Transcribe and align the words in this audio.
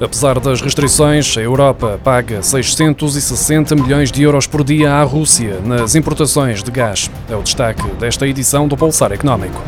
Apesar 0.00 0.38
das 0.38 0.60
restrições, 0.60 1.36
a 1.36 1.40
Europa 1.40 1.98
paga 2.02 2.42
660 2.42 3.74
milhões 3.74 4.12
de 4.12 4.22
euros 4.22 4.46
por 4.46 4.62
dia 4.62 4.92
à 4.92 5.02
Rússia 5.02 5.60
nas 5.64 5.94
importações 5.94 6.62
de 6.62 6.70
gás. 6.70 7.10
É 7.28 7.34
o 7.34 7.42
destaque 7.42 7.82
desta 7.98 8.26
edição 8.26 8.68
do 8.68 8.76
Pulsar 8.76 9.12
Económico. 9.12 9.60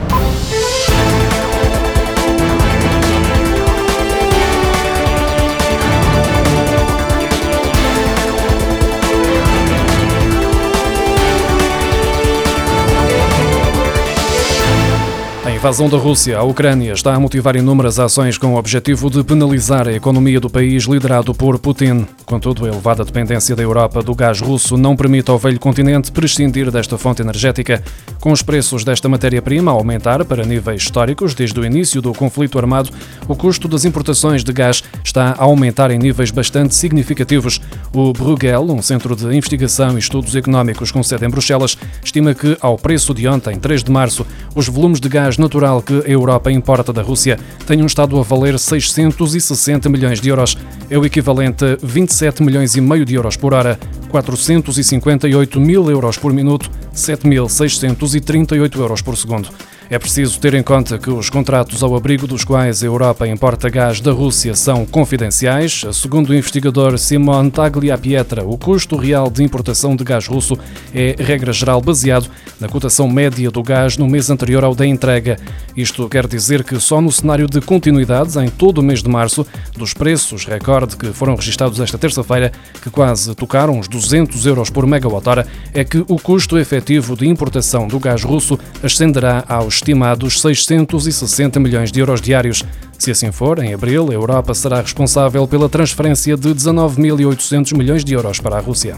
Invasão 15.60 15.90
da 15.90 15.98
Rússia 15.98 16.38
à 16.38 16.42
Ucrânia 16.42 16.94
está 16.94 17.14
a 17.14 17.20
motivar 17.20 17.54
inúmeras 17.54 17.98
ações 17.98 18.38
com 18.38 18.54
o 18.54 18.56
objetivo 18.56 19.10
de 19.10 19.22
penalizar 19.22 19.86
a 19.86 19.92
economia 19.92 20.40
do 20.40 20.48
país 20.48 20.84
liderado 20.84 21.34
por 21.34 21.58
Putin. 21.58 22.06
Contudo, 22.30 22.64
a 22.64 22.68
elevada 22.68 23.04
dependência 23.04 23.56
da 23.56 23.62
Europa 23.64 24.04
do 24.04 24.14
gás 24.14 24.40
russo 24.40 24.76
não 24.76 24.94
permite 24.94 25.28
ao 25.32 25.36
velho 25.36 25.58
continente 25.58 26.12
prescindir 26.12 26.70
desta 26.70 26.96
fonte 26.96 27.20
energética. 27.20 27.82
Com 28.20 28.30
os 28.30 28.40
preços 28.40 28.84
desta 28.84 29.08
matéria-prima 29.08 29.72
a 29.72 29.74
aumentar 29.74 30.24
para 30.24 30.44
níveis 30.44 30.80
históricos 30.80 31.34
desde 31.34 31.58
o 31.58 31.64
início 31.64 32.00
do 32.00 32.12
conflito 32.12 32.56
armado, 32.56 32.90
o 33.26 33.34
custo 33.34 33.66
das 33.66 33.84
importações 33.84 34.44
de 34.44 34.52
gás 34.52 34.80
está 35.04 35.34
a 35.36 35.42
aumentar 35.42 35.90
em 35.90 35.98
níveis 35.98 36.30
bastante 36.30 36.72
significativos. 36.72 37.60
O 37.92 38.12
Bruegel, 38.12 38.62
um 38.70 38.80
centro 38.80 39.16
de 39.16 39.26
investigação 39.36 39.96
e 39.96 39.98
estudos 39.98 40.36
económicos 40.36 40.92
com 40.92 41.02
sede 41.02 41.26
em 41.26 41.30
Bruxelas, 41.30 41.76
estima 42.00 42.32
que, 42.32 42.56
ao 42.60 42.78
preço 42.78 43.12
de 43.12 43.26
ontem, 43.26 43.58
3 43.58 43.82
de 43.82 43.90
março, 43.90 44.24
os 44.54 44.68
volumes 44.68 45.00
de 45.00 45.08
gás 45.08 45.36
natural 45.36 45.82
que 45.82 45.94
a 46.06 46.08
Europa 46.08 46.52
importa 46.52 46.92
da 46.92 47.02
Rússia 47.02 47.40
tenham 47.66 47.86
estado 47.86 48.16
a 48.20 48.22
valer 48.22 48.56
660 48.56 49.88
milhões 49.88 50.20
de 50.20 50.28
euros. 50.28 50.56
É 50.88 50.96
o 50.96 51.04
equivalente 51.04 51.64
a 51.64 51.78
27 52.20 52.42
milhões 52.42 52.76
e 52.76 52.82
meio 52.82 53.06
de 53.06 53.14
euros 53.14 53.34
por 53.34 53.54
hora, 53.54 53.78
458 54.10 55.58
mil 55.58 55.90
euros 55.90 56.18
por 56.18 56.34
minuto, 56.34 56.70
7.638 56.94 58.76
euros 58.78 59.00
por 59.00 59.16
segundo. 59.16 59.48
É 59.90 59.98
preciso 59.98 60.38
ter 60.38 60.54
em 60.54 60.62
conta 60.62 60.96
que 60.98 61.10
os 61.10 61.28
contratos 61.28 61.82
ao 61.82 61.96
abrigo 61.96 62.24
dos 62.24 62.44
quais 62.44 62.80
a 62.80 62.86
Europa 62.86 63.26
importa 63.26 63.68
gás 63.68 64.00
da 64.00 64.12
Rússia 64.12 64.54
são 64.54 64.86
confidenciais. 64.86 65.84
Segundo 65.92 66.30
o 66.30 66.34
investigador 66.34 66.96
Simon 66.96 67.50
Tagliapietra, 67.50 68.44
o 68.44 68.56
custo 68.56 68.94
real 68.94 69.28
de 69.28 69.42
importação 69.42 69.96
de 69.96 70.04
gás 70.04 70.28
russo 70.28 70.56
é, 70.94 71.16
regra 71.18 71.52
geral, 71.52 71.80
baseado 71.80 72.30
na 72.60 72.68
cotação 72.68 73.08
média 73.08 73.50
do 73.50 73.64
gás 73.64 73.96
no 73.96 74.06
mês 74.06 74.30
anterior 74.30 74.62
ao 74.62 74.76
da 74.76 74.86
entrega. 74.86 75.36
Isto 75.76 76.08
quer 76.08 76.28
dizer 76.28 76.62
que 76.62 76.78
só 76.78 77.00
no 77.00 77.10
cenário 77.10 77.48
de 77.48 77.60
continuidades, 77.60 78.36
em 78.36 78.48
todo 78.48 78.78
o 78.78 78.84
mês 78.84 79.02
de 79.02 79.08
março, 79.08 79.44
dos 79.76 79.92
preços 79.92 80.44
recorde 80.44 80.96
que 80.96 81.12
foram 81.12 81.34
registados 81.34 81.80
esta 81.80 81.98
terça-feira, 81.98 82.52
que 82.80 82.90
quase 82.90 83.34
tocaram 83.34 83.76
os 83.76 83.88
200 83.88 84.46
euros 84.46 84.70
por 84.70 84.86
megawatt-hora, 84.86 85.48
é 85.74 85.82
que 85.82 85.98
o 86.06 86.16
custo 86.16 86.56
efetivo 86.56 87.16
de 87.16 87.26
importação 87.26 87.88
do 87.88 87.98
gás 87.98 88.22
russo 88.22 88.56
ascenderá 88.84 89.42
aos 89.48 89.79
estimados 89.80 90.40
660 90.40 91.58
milhões 91.58 91.90
de 91.90 92.00
euros 92.00 92.20
diários. 92.20 92.62
Se 92.98 93.10
assim 93.10 93.32
for, 93.32 93.58
em 93.58 93.72
abril, 93.72 94.10
a 94.10 94.14
Europa 94.14 94.54
será 94.54 94.80
responsável 94.80 95.46
pela 95.48 95.68
transferência 95.68 96.36
de 96.36 96.54
19.800 96.54 97.76
milhões 97.76 98.04
de 98.04 98.12
euros 98.12 98.38
para 98.40 98.56
a 98.56 98.60
Rússia. 98.60 98.96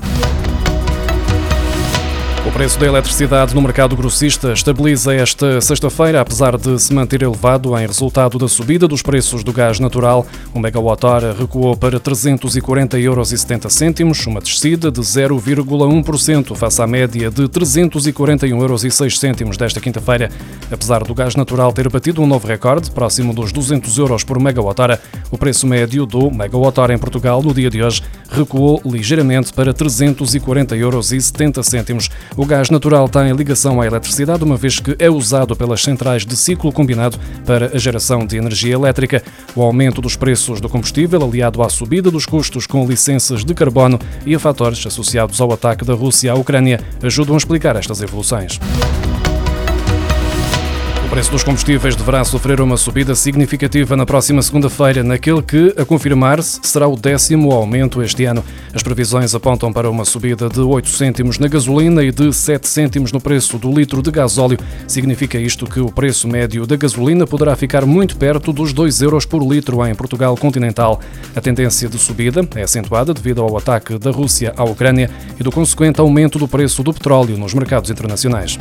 O 2.52 2.54
preço 2.62 2.78
da 2.78 2.86
eletricidade 2.86 3.54
no 3.54 3.62
mercado 3.62 3.96
grossista 3.96 4.52
estabiliza 4.52 5.14
esta 5.14 5.58
sexta-feira, 5.62 6.20
apesar 6.20 6.58
de 6.58 6.78
se 6.78 6.92
manter 6.92 7.22
elevado 7.22 7.74
em 7.78 7.86
resultado 7.86 8.38
da 8.38 8.46
subida 8.46 8.86
dos 8.86 9.00
preços 9.00 9.42
do 9.42 9.54
gás 9.54 9.80
natural. 9.80 10.26
O 10.52 10.60
megawatt-hora 10.60 11.32
recuou 11.32 11.74
para 11.74 11.98
340,70 11.98 13.00
euros, 14.00 14.26
uma 14.26 14.38
descida 14.38 14.90
de 14.92 15.00
0,1% 15.00 16.54
face 16.54 16.82
à 16.82 16.86
média 16.86 17.30
de 17.30 17.44
341,06 17.44 19.40
euros 19.40 19.56
desta 19.56 19.80
quinta-feira. 19.80 20.30
Apesar 20.70 21.04
do 21.04 21.14
gás 21.14 21.34
natural 21.34 21.72
ter 21.72 21.88
batido 21.88 22.20
um 22.20 22.26
novo 22.26 22.46
recorde, 22.46 22.90
próximo 22.90 23.32
dos 23.32 23.50
200 23.50 23.96
euros 23.96 24.24
por 24.24 24.38
megawatt-hora, 24.38 25.00
o 25.30 25.38
preço 25.38 25.66
médio 25.66 26.04
do 26.04 26.30
megawatt-hora 26.30 26.92
em 26.92 26.98
Portugal 26.98 27.42
no 27.42 27.54
dia 27.54 27.70
de 27.70 27.82
hoje 27.82 28.02
recuou 28.28 28.78
ligeiramente 28.84 29.54
para 29.54 29.72
340,70 29.72 30.76
euros. 30.76 31.10
O 32.42 32.44
gás 32.44 32.70
natural 32.70 33.08
tem 33.08 33.30
ligação 33.30 33.80
à 33.80 33.86
eletricidade, 33.86 34.42
uma 34.42 34.56
vez 34.56 34.80
que 34.80 34.96
é 34.98 35.08
usado 35.08 35.54
pelas 35.54 35.80
centrais 35.80 36.26
de 36.26 36.36
ciclo 36.36 36.72
combinado 36.72 37.16
para 37.46 37.66
a 37.66 37.78
geração 37.78 38.26
de 38.26 38.36
energia 38.36 38.74
elétrica. 38.74 39.22
O 39.54 39.62
aumento 39.62 40.02
dos 40.02 40.16
preços 40.16 40.60
do 40.60 40.68
combustível, 40.68 41.22
aliado 41.22 41.62
à 41.62 41.68
subida 41.68 42.10
dos 42.10 42.26
custos 42.26 42.66
com 42.66 42.84
licenças 42.84 43.44
de 43.44 43.54
carbono 43.54 43.96
e 44.26 44.34
a 44.34 44.40
fatores 44.40 44.84
associados 44.84 45.40
ao 45.40 45.52
ataque 45.52 45.84
da 45.84 45.94
Rússia 45.94 46.32
à 46.32 46.34
Ucrânia, 46.34 46.80
ajudam 47.00 47.36
a 47.36 47.38
explicar 47.38 47.76
estas 47.76 48.02
evoluções 48.02 48.58
preço 51.12 51.30
dos 51.30 51.44
combustíveis 51.44 51.94
deverá 51.94 52.24
sofrer 52.24 52.58
uma 52.58 52.78
subida 52.78 53.14
significativa 53.14 53.94
na 53.94 54.06
próxima 54.06 54.40
segunda-feira, 54.40 55.04
naquele 55.04 55.42
que, 55.42 55.74
a 55.76 55.84
confirmar-se, 55.84 56.58
será 56.62 56.88
o 56.88 56.96
décimo 56.96 57.52
aumento 57.52 58.02
este 58.02 58.24
ano. 58.24 58.42
As 58.72 58.82
previsões 58.82 59.34
apontam 59.34 59.70
para 59.70 59.90
uma 59.90 60.06
subida 60.06 60.48
de 60.48 60.60
8 60.60 60.88
cêntimos 60.88 61.38
na 61.38 61.48
gasolina 61.48 62.02
e 62.02 62.10
de 62.10 62.32
7 62.32 62.66
cêntimos 62.66 63.12
no 63.12 63.20
preço 63.20 63.58
do 63.58 63.70
litro 63.70 64.00
de 64.00 64.10
gasóleo. 64.10 64.58
Significa 64.88 65.38
isto 65.38 65.66
que 65.66 65.80
o 65.80 65.92
preço 65.92 66.26
médio 66.26 66.66
da 66.66 66.76
gasolina 66.76 67.26
poderá 67.26 67.54
ficar 67.56 67.84
muito 67.84 68.16
perto 68.16 68.50
dos 68.50 68.72
2 68.72 69.02
euros 69.02 69.26
por 69.26 69.42
litro 69.42 69.86
em 69.86 69.94
Portugal 69.94 70.34
continental. 70.34 70.98
A 71.36 71.42
tendência 71.42 71.90
de 71.90 71.98
subida 71.98 72.40
é 72.56 72.62
acentuada 72.62 73.12
devido 73.12 73.42
ao 73.42 73.58
ataque 73.58 73.98
da 73.98 74.10
Rússia 74.10 74.54
à 74.56 74.64
Ucrânia 74.64 75.10
e 75.38 75.42
do 75.42 75.52
consequente 75.52 76.00
aumento 76.00 76.38
do 76.38 76.48
preço 76.48 76.82
do 76.82 76.94
petróleo 76.94 77.36
nos 77.36 77.52
mercados 77.52 77.90
internacionais. 77.90 78.58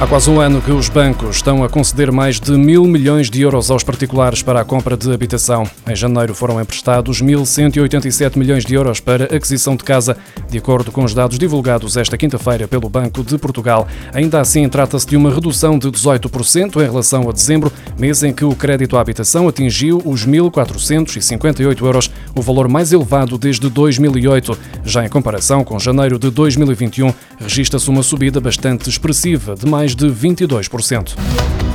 Há 0.00 0.06
quase 0.06 0.30
um 0.30 0.40
ano 0.40 0.62
que 0.62 0.72
os 0.72 0.88
bancos 0.88 1.36
estão 1.36 1.62
a 1.62 1.68
conceder 1.68 2.10
mais 2.10 2.40
de 2.40 2.52
mil 2.52 2.86
milhões 2.86 3.28
de 3.28 3.42
euros 3.42 3.70
aos 3.70 3.84
particulares 3.84 4.42
para 4.42 4.58
a 4.58 4.64
compra 4.64 4.96
de 4.96 5.12
habitação. 5.12 5.68
Em 5.86 5.94
janeiro 5.94 6.34
foram 6.34 6.58
emprestados 6.58 7.20
1.187 7.20 8.38
milhões 8.38 8.64
de 8.64 8.74
euros 8.74 8.98
para 8.98 9.24
aquisição 9.24 9.76
de 9.76 9.84
casa, 9.84 10.16
de 10.48 10.56
acordo 10.56 10.90
com 10.90 11.04
os 11.04 11.12
dados 11.12 11.38
divulgados 11.38 11.98
esta 11.98 12.16
quinta-feira 12.16 12.66
pelo 12.66 12.88
Banco 12.88 13.22
de 13.22 13.36
Portugal. 13.36 13.86
Ainda 14.14 14.40
assim, 14.40 14.66
trata-se 14.70 15.06
de 15.06 15.18
uma 15.18 15.30
redução 15.30 15.78
de 15.78 15.88
18% 15.88 16.76
em 16.76 16.90
relação 16.90 17.28
a 17.28 17.32
dezembro, 17.32 17.70
mês 17.98 18.22
em 18.22 18.32
que 18.32 18.44
o 18.44 18.56
crédito 18.56 18.96
à 18.96 19.02
habitação 19.02 19.48
atingiu 19.48 20.00
os 20.06 20.26
1.458 20.26 21.84
euros, 21.84 22.10
o 22.34 22.40
valor 22.40 22.68
mais 22.68 22.90
elevado 22.90 23.36
desde 23.36 23.68
2008. 23.68 24.56
Já 24.82 25.04
em 25.04 25.10
comparação 25.10 25.62
com 25.62 25.78
janeiro 25.78 26.18
de 26.18 26.30
2021, 26.30 27.12
registra-se 27.38 27.90
uma 27.90 28.02
subida 28.02 28.40
bastante 28.40 28.88
expressiva 28.88 29.54
de 29.54 29.66
mais 29.66 29.89
de 29.94 30.10
22%. 30.10 31.69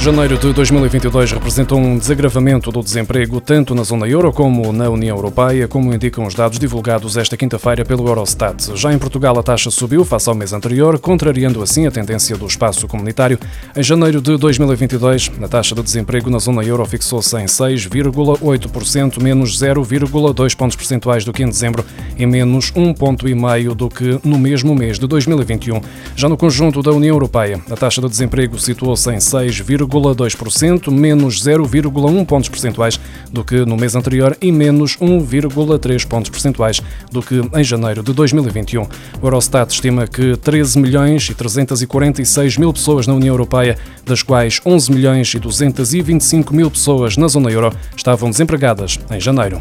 Janeiro 0.00 0.38
de 0.38 0.50
2022 0.54 1.32
representa 1.32 1.74
um 1.74 1.98
desagravamento 1.98 2.72
do 2.72 2.82
desemprego 2.82 3.38
tanto 3.38 3.74
na 3.74 3.82
zona 3.82 4.08
euro 4.08 4.32
como 4.32 4.72
na 4.72 4.88
União 4.88 5.14
Europeia, 5.14 5.68
como 5.68 5.92
indicam 5.92 6.24
os 6.24 6.34
dados 6.34 6.58
divulgados 6.58 7.18
esta 7.18 7.36
quinta-feira 7.36 7.84
pelo 7.84 8.08
Eurostat. 8.08 8.74
Já 8.74 8.94
em 8.94 8.98
Portugal, 8.98 9.38
a 9.38 9.42
taxa 9.42 9.70
subiu 9.70 10.02
face 10.02 10.26
ao 10.30 10.34
mês 10.34 10.54
anterior, 10.54 10.98
contrariando 10.98 11.62
assim 11.62 11.86
a 11.86 11.90
tendência 11.90 12.34
do 12.34 12.46
espaço 12.46 12.88
comunitário. 12.88 13.38
Em 13.76 13.82
janeiro 13.82 14.22
de 14.22 14.38
2022, 14.38 15.32
a 15.42 15.48
taxa 15.48 15.74
de 15.74 15.82
desemprego 15.82 16.30
na 16.30 16.38
zona 16.38 16.64
euro 16.64 16.86
fixou-se 16.86 17.36
em 17.36 17.44
6,8%, 17.44 19.22
menos 19.22 19.60
0,2 19.60 20.56
pontos 20.56 20.76
percentuais 20.76 21.26
do 21.26 21.32
que 21.32 21.42
em 21.42 21.48
dezembro 21.48 21.84
e 22.16 22.24
menos 22.24 22.72
1,5 22.72 22.96
ponto 22.96 23.74
do 23.74 23.88
que 23.90 24.18
no 24.24 24.38
mesmo 24.38 24.74
mês 24.74 24.98
de 24.98 25.06
2021. 25.06 25.78
Já 26.16 26.26
no 26.26 26.38
conjunto 26.38 26.80
da 26.80 26.90
União 26.90 27.14
Europeia, 27.14 27.60
a 27.70 27.76
taxa 27.76 28.00
de 28.00 28.08
desemprego 28.08 28.58
situou-se 28.58 29.10
em 29.10 29.20
6, 29.20 29.60
0,2%, 29.90 30.90
menos 30.90 31.42
0,1 31.42 32.24
pontos 32.24 32.48
percentuais 32.48 33.00
do 33.32 33.44
que 33.44 33.64
no 33.64 33.76
mês 33.76 33.94
anterior 33.94 34.36
e 34.40 34.52
menos 34.52 34.96
1,3 34.96 36.06
pontos 36.06 36.30
percentuais 36.30 36.80
do 37.10 37.22
que 37.22 37.40
em 37.54 37.64
janeiro 37.64 38.02
de 38.02 38.12
2021. 38.12 38.82
O 38.82 39.26
Eurostat 39.26 39.72
estima 39.72 40.06
que 40.06 40.36
13 40.36 40.78
milhões 40.78 41.28
e 41.28 41.34
346 41.34 42.56
mil 42.56 42.72
pessoas 42.72 43.06
na 43.06 43.14
União 43.14 43.34
Europeia, 43.34 43.76
das 44.04 44.22
quais 44.22 44.60
11 44.64 44.92
milhões 44.92 45.34
e 45.34 45.38
225 45.38 46.54
mil 46.54 46.70
pessoas 46.70 47.16
na 47.16 47.28
zona 47.28 47.50
euro, 47.50 47.72
estavam 47.96 48.30
desempregadas 48.30 48.98
em 49.10 49.20
janeiro. 49.20 49.60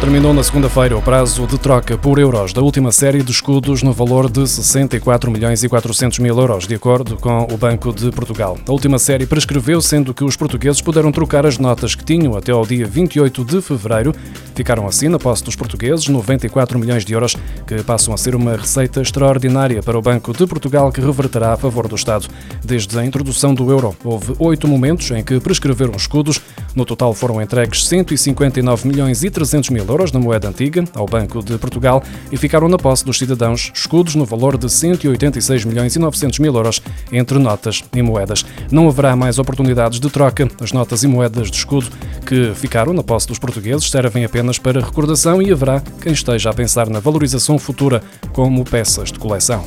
Terminou 0.00 0.32
na 0.32 0.44
segunda-feira 0.44 0.96
o 0.96 1.02
prazo 1.02 1.44
de 1.44 1.58
troca 1.58 1.98
por 1.98 2.20
euros 2.20 2.52
da 2.52 2.62
última 2.62 2.92
série 2.92 3.20
de 3.20 3.32
escudos 3.32 3.82
no 3.82 3.92
valor 3.92 4.30
de 4.30 4.46
64 4.46 5.28
milhões 5.28 5.64
e 5.64 5.68
400 5.68 6.20
mil 6.20 6.38
euros, 6.38 6.68
de 6.68 6.76
acordo 6.76 7.16
com 7.16 7.48
o 7.52 7.56
Banco 7.56 7.92
de 7.92 8.08
Portugal. 8.12 8.56
A 8.64 8.70
última 8.70 8.96
série 9.00 9.26
prescreveu, 9.26 9.80
sendo 9.80 10.14
que 10.14 10.22
os 10.22 10.36
portugueses 10.36 10.80
puderam 10.80 11.10
trocar 11.10 11.44
as 11.44 11.58
notas 11.58 11.96
que 11.96 12.04
tinham 12.04 12.36
até 12.36 12.52
ao 12.52 12.64
dia 12.64 12.86
28 12.86 13.44
de 13.44 13.60
fevereiro. 13.60 14.14
Ficaram 14.54 14.86
assim 14.86 15.08
na 15.08 15.18
posse 15.18 15.42
dos 15.42 15.56
portugueses 15.56 16.06
94 16.06 16.78
milhões 16.78 17.04
de 17.04 17.12
euros, 17.12 17.36
que 17.66 17.82
passam 17.82 18.14
a 18.14 18.16
ser 18.16 18.36
uma 18.36 18.56
receita 18.56 19.02
extraordinária 19.02 19.82
para 19.82 19.98
o 19.98 20.02
Banco 20.02 20.32
de 20.32 20.46
Portugal, 20.46 20.92
que 20.92 21.00
reverterá 21.00 21.54
a 21.54 21.56
favor 21.56 21.88
do 21.88 21.96
Estado. 21.96 22.28
Desde 22.64 22.96
a 22.96 23.04
introdução 23.04 23.52
do 23.52 23.68
euro, 23.68 23.96
houve 24.04 24.32
oito 24.38 24.68
momentos 24.68 25.10
em 25.10 25.24
que 25.24 25.40
prescreveram 25.40 25.96
escudos. 25.96 26.40
No 26.78 26.84
total 26.84 27.12
foram 27.12 27.42
entregues 27.42 27.84
159 27.88 28.86
milhões 28.86 29.24
e 29.24 29.30
300 29.30 29.70
mil 29.70 29.84
euros 29.84 30.12
na 30.12 30.20
moeda 30.20 30.48
antiga 30.48 30.84
ao 30.94 31.06
Banco 31.06 31.42
de 31.42 31.58
Portugal 31.58 32.00
e 32.30 32.36
ficaram 32.36 32.68
na 32.68 32.76
posse 32.76 33.04
dos 33.04 33.18
cidadãos 33.18 33.72
escudos 33.74 34.14
no 34.14 34.24
valor 34.24 34.56
de 34.56 34.70
186 34.70 35.64
milhões 35.64 35.96
e 35.96 35.98
900 35.98 36.38
mil 36.38 36.54
euros 36.54 36.80
entre 37.10 37.36
notas 37.40 37.82
e 37.92 38.00
moedas. 38.00 38.46
Não 38.70 38.88
haverá 38.88 39.16
mais 39.16 39.40
oportunidades 39.40 39.98
de 39.98 40.08
troca. 40.08 40.48
As 40.60 40.70
notas 40.70 41.02
e 41.02 41.08
moedas 41.08 41.50
de 41.50 41.56
escudo 41.56 41.90
que 42.24 42.54
ficaram 42.54 42.92
na 42.92 43.02
posse 43.02 43.26
dos 43.26 43.40
portugueses 43.40 43.90
servem 43.90 44.24
apenas 44.24 44.56
para 44.56 44.80
recordação 44.80 45.42
e 45.42 45.50
haverá 45.50 45.82
quem 46.00 46.12
esteja 46.12 46.50
a 46.50 46.54
pensar 46.54 46.88
na 46.88 47.00
valorização 47.00 47.58
futura 47.58 48.00
como 48.32 48.64
peças 48.64 49.10
de 49.10 49.18
coleção. 49.18 49.64